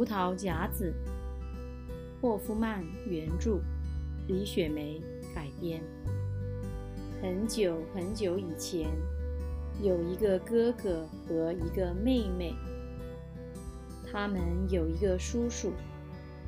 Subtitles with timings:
[0.00, 0.94] 胡桃夹子，
[2.22, 3.60] 霍夫曼原著，
[4.28, 4.98] 李雪梅
[5.34, 5.82] 改编。
[7.20, 8.88] 很久很久以前，
[9.82, 12.54] 有一个哥哥和一个妹妹，
[14.10, 14.40] 他们
[14.70, 15.70] 有一个叔叔，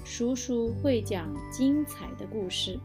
[0.02, 2.80] 叔叔会讲精彩的故事。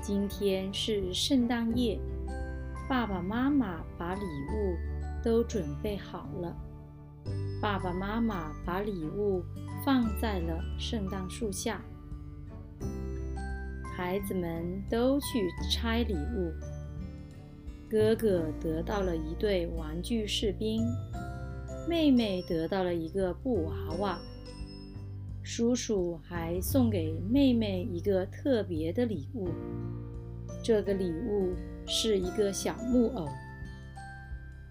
[0.00, 1.98] 今天是圣诞夜，
[2.88, 4.76] 爸爸妈妈把礼物
[5.24, 6.56] 都准备好了。
[7.62, 9.40] 爸爸妈妈把礼物
[9.84, 11.80] 放在了圣诞树下，
[13.96, 16.52] 孩子们都去拆礼物。
[17.88, 20.84] 哥哥得到了一对玩具士兵，
[21.88, 24.18] 妹妹得到了一个布娃娃，
[25.44, 29.48] 叔叔还送给妹妹一个特别的礼物。
[30.64, 31.54] 这个礼物
[31.86, 33.28] 是一个小木偶，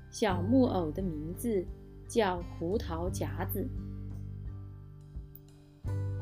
[0.10, 1.66] 小木偶的名字。
[2.12, 3.66] 叫胡桃夹子。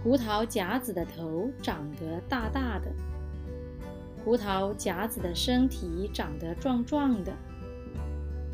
[0.03, 2.91] 胡桃夹子的头长得大大的，
[4.23, 7.33] 胡桃夹子的身体长得壮壮的，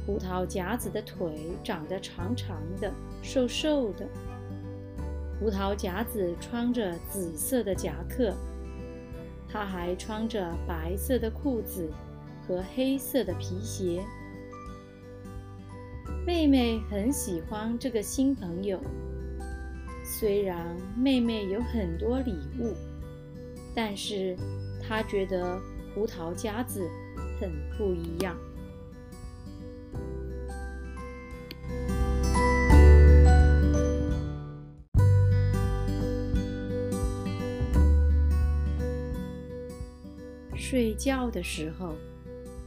[0.05, 2.89] 胡桃夹子的腿长得长长的、
[3.21, 4.07] 瘦瘦的。
[5.37, 8.33] 胡桃夹子穿着紫色的夹克，
[9.49, 11.91] 他还穿着白色的裤子
[12.47, 14.01] 和黑色的皮鞋。
[16.25, 18.81] 妹妹很喜欢这个新朋友。
[20.03, 22.73] 虽然妹妹有很多礼物，
[23.75, 24.35] 但是
[24.81, 25.61] 她觉得
[25.93, 26.89] 胡桃夹子
[27.39, 28.35] 很不一样。
[40.55, 41.93] 睡觉的时候，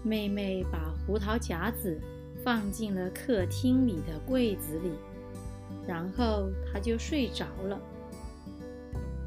[0.04, 2.00] 妹妹把胡桃夹子。
[2.44, 4.92] 放进了客厅里的柜子里，
[5.86, 7.80] 然后他就睡着了。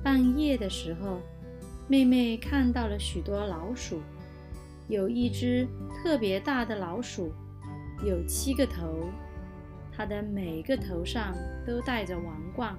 [0.03, 1.19] 半夜的时候，
[1.87, 4.01] 妹妹看到了许多老鼠，
[4.87, 7.31] 有一只特别大的老鼠，
[8.03, 9.09] 有七个头，
[9.95, 11.35] 它的每个头上
[11.65, 12.75] 都戴着王冠。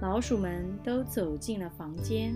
[0.00, 2.32] 老鼠们都走进了房间。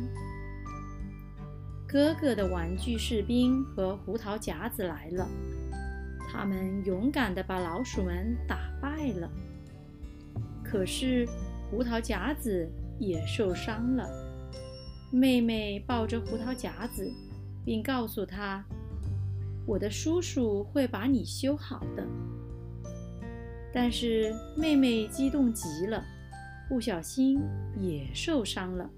[1.87, 5.29] 哥哥的玩具士兵和胡桃夹子来了。
[6.33, 9.31] 他们勇敢地把老鼠们打败了，
[10.65, 11.29] 可是
[11.71, 12.67] 胡桃夹子
[12.99, 14.09] 也受伤了。
[15.13, 17.07] 妹妹抱着胡桃夹子，
[17.67, 18.65] 并告诉他
[19.69, 22.07] ：“我的叔叔会把你修好的。”
[23.75, 26.03] 但是妹妹激动极了，
[26.67, 27.43] 不小心
[27.79, 28.91] 也受伤了。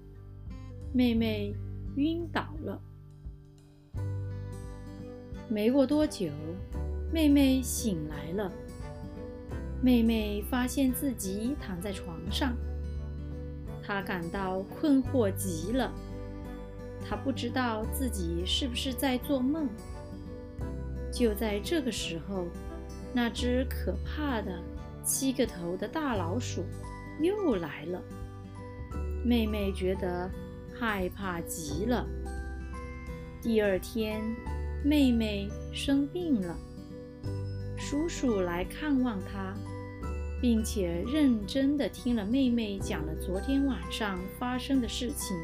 [0.93, 1.53] 妹妹
[1.97, 2.81] 晕倒了。
[5.49, 6.29] 没过多久。
[7.15, 8.51] 妹妹醒来了。
[9.81, 12.53] 妹妹发现自己躺在床上，
[13.81, 15.89] 她感到困惑极了。
[17.07, 19.69] 她不知道自己是不是在做梦。
[21.09, 22.47] 就在这个时候，
[23.13, 24.61] 那只可怕的
[25.01, 26.65] 七个头的大老鼠
[27.21, 28.01] 又来了。
[29.23, 30.29] 妹妹觉得
[30.77, 32.05] 害怕极了。
[33.41, 34.21] 第二天，
[34.83, 36.53] 妹妹生病了。
[37.77, 39.53] 叔叔来看望他，
[40.41, 45.37] 并且认真的听了妹妹讲了昨天晚上发生的事情。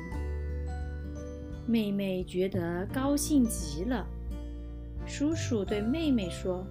[1.67, 4.05] 妹妹觉得高兴极了。
[5.05, 6.65] 叔叔对妹妹说：“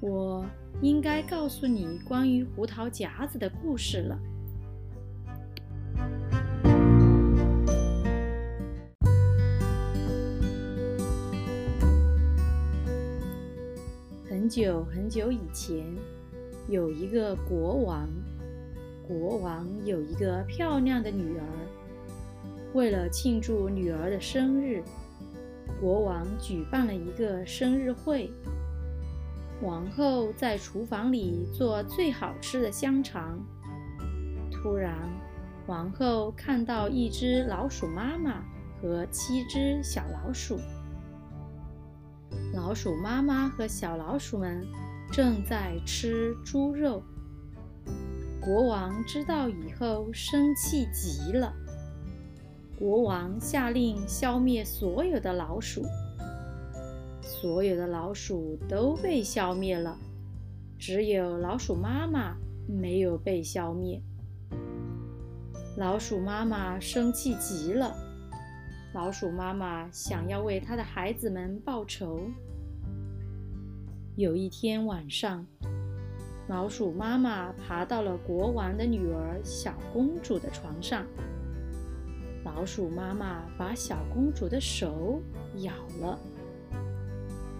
[0.00, 0.44] 我
[0.82, 4.18] 应该告诉你关于胡桃夹子的故事了。”
[14.46, 15.84] 很久很久以前，
[16.68, 18.08] 有一个国王。
[19.02, 21.42] 国王有一个漂亮的女儿。
[22.72, 24.84] 为了庆祝女儿的生日，
[25.80, 28.30] 国王举办了一个生日会。
[29.62, 33.44] 王后在厨房里做最好吃的香肠。
[34.52, 34.96] 突然，
[35.66, 38.44] 王后看到一只老鼠妈妈
[38.80, 40.56] 和七只小老鼠。
[42.56, 44.66] 老鼠妈妈和小老鼠们
[45.12, 47.02] 正在吃猪肉。
[48.40, 51.52] 国王知道以后，生气极了。
[52.78, 55.84] 国王下令消灭所有的老鼠。
[57.20, 59.94] 所有的老鼠都被消灭了，
[60.78, 64.00] 只有老鼠妈妈没有被消灭。
[65.76, 67.94] 老鼠妈妈生气极了。
[68.96, 72.18] 老鼠妈妈想要为她的孩子们报仇。
[74.16, 75.46] 有一天晚上，
[76.48, 81.04] 老鼠妈妈爬到了国王的女儿小公主的床上。
[82.42, 85.20] 老鼠妈妈把小公主的手
[85.56, 86.18] 咬了，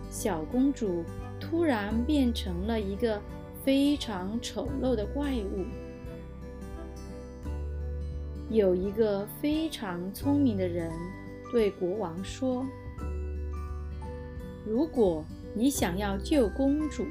[0.09, 1.05] 小公主
[1.39, 3.21] 突然变成了一个
[3.63, 5.67] 非常丑陋的怪物。
[8.49, 10.91] 有一个非常聪明的人
[11.51, 12.67] 对国王说
[14.67, 17.07] ：“如果你想要救公主，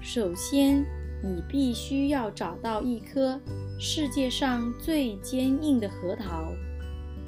[0.00, 0.84] 首先
[1.22, 3.40] 你必须要找到一颗
[3.78, 6.52] 世界上最坚硬的核桃。”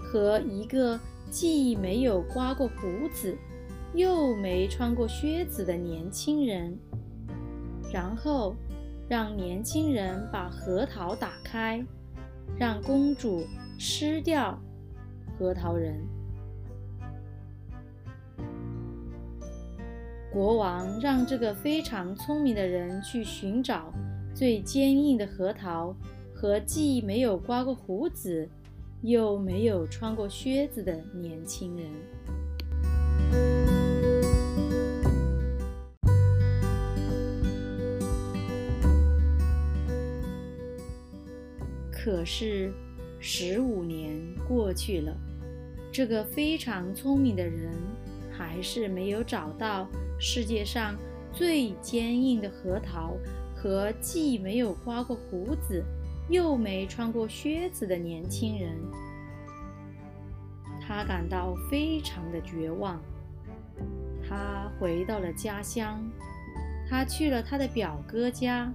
[0.00, 3.36] 和一个既没有刮过胡子，
[3.94, 6.78] 又没穿过靴子的年轻人，
[7.92, 8.54] 然后
[9.08, 11.84] 让年轻人把核桃打开，
[12.56, 13.44] 让公主
[13.76, 14.56] 吃掉
[15.36, 16.13] 核桃仁。
[20.34, 23.94] 国王让这个非常聪明的人去寻找
[24.34, 25.94] 最坚硬的核桃
[26.34, 28.48] 和既没有刮过胡子。
[29.02, 31.90] 又没有穿过靴子的年轻人。
[41.92, 42.72] 可是，
[43.20, 45.14] 十五年过去了，
[45.92, 47.70] 这个非常聪明的人
[48.32, 49.86] 还是没有找到
[50.19, 50.96] 世界上
[51.32, 53.14] 最坚硬的核桃
[53.55, 55.84] 和既没有刮过胡子。
[56.31, 58.75] 又没穿过靴子的年轻人，
[60.81, 62.99] 他感到非常的绝望。
[64.26, 66.02] 他回到了家乡，
[66.88, 68.72] 他去了他的表哥家。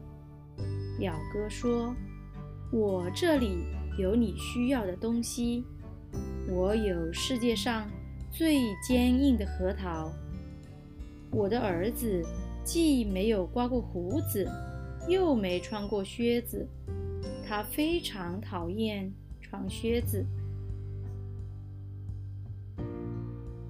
[1.00, 1.96] 表哥说
[2.72, 3.66] ：“我这里
[3.98, 5.66] 有你需要的东西，
[6.52, 7.90] 我有世界上
[8.30, 10.14] 最坚硬的核桃。
[11.32, 12.24] 我的儿子
[12.64, 14.50] 既没有刮过胡子，
[15.08, 16.68] 又没穿过靴子。”
[17.48, 19.12] 他非常讨厌
[19.42, 20.24] 穿靴子。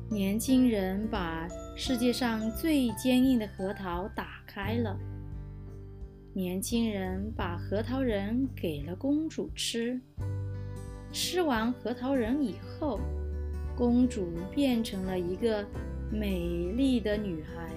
[0.10, 1.48] 年轻人把
[1.78, 4.98] 世界上最坚硬的核桃打开了。
[6.34, 10.02] 年轻人把核桃仁给了公主吃。
[11.12, 13.00] 吃完核桃仁以后，
[13.78, 15.66] 公主变成了一个
[16.12, 17.70] 美丽的女孩。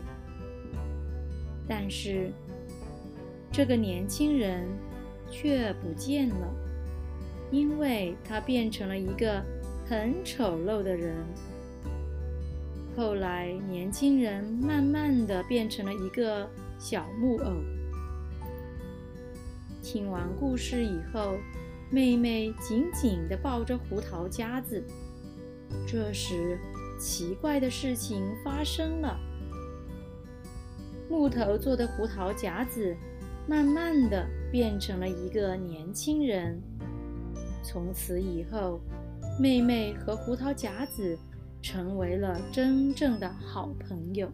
[1.68, 2.30] 但是，
[3.50, 4.66] 这个年轻人。
[5.34, 6.54] 却不见了，
[7.50, 9.42] 因为他变成了一个
[9.88, 11.16] 很丑陋的人。
[12.94, 16.46] 后来，年轻人慢慢的变成了一个
[16.78, 17.50] 小木偶。
[19.82, 21.38] 听完故事以后，
[21.90, 24.84] 妹妹紧紧地抱着胡桃夹子。
[25.86, 26.58] 这时，
[27.02, 29.18] 奇怪的事情发生了：
[31.10, 32.96] 木头做的胡桃夹子。
[33.44, 36.62] 慢慢的变成了一个年轻人。
[37.64, 38.80] 从此以后，
[39.40, 41.18] 妹妹和胡桃夹子
[41.60, 44.30] 成为了真正的好朋友。